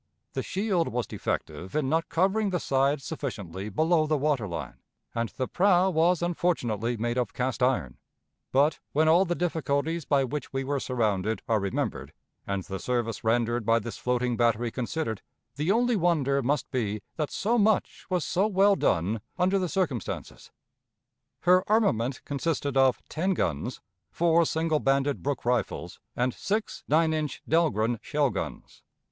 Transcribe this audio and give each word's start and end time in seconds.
The 0.33 0.41
shield 0.41 0.87
was 0.87 1.05
defective 1.05 1.75
in 1.75 1.87
not 1.87 2.09
covering 2.09 2.49
the 2.49 2.59
sides 2.59 3.03
sufficiently 3.03 3.69
below 3.69 4.07
the 4.07 4.17
water 4.17 4.47
line, 4.47 4.79
and 5.13 5.29
the 5.29 5.47
prow 5.47 5.91
was 5.91 6.23
unfortunately 6.23 6.97
made 6.97 7.19
of 7.19 7.33
cast 7.35 7.61
iron; 7.61 7.99
but, 8.51 8.79
when 8.93 9.07
all 9.07 9.25
the 9.25 9.35
difficulties 9.35 10.03
by 10.05 10.23
which 10.23 10.51
we 10.51 10.63
were 10.63 10.79
surrounded 10.79 11.43
are 11.47 11.59
remembered, 11.59 12.13
and 12.47 12.63
the 12.63 12.79
service 12.79 13.23
rendered 13.23 13.63
by 13.63 13.77
this 13.77 13.99
floating 13.99 14.35
battery 14.35 14.71
considered, 14.71 15.21
the 15.55 15.71
only 15.71 15.95
wonder 15.95 16.41
must 16.41 16.71
be 16.71 17.03
that 17.17 17.29
so 17.29 17.59
much 17.59 18.07
was 18.09 18.25
so 18.25 18.47
well 18.47 18.75
done 18.75 19.21
under 19.37 19.59
the 19.59 19.69
circumstances. 19.69 20.49
Her 21.41 21.63
armament 21.71 22.25
consisted 22.25 22.75
of 22.75 23.03
ten 23.07 23.35
guns, 23.35 23.81
four 24.09 24.47
single 24.47 24.79
banded 24.79 25.21
Brooke 25.21 25.45
rifles, 25.45 25.99
and 26.15 26.33
six 26.33 26.83
nine 26.87 27.13
inch 27.13 27.43
Dahlgren 27.47 27.99
shell 28.01 28.31
guns. 28.31 28.81